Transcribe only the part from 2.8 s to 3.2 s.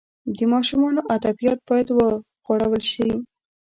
سي.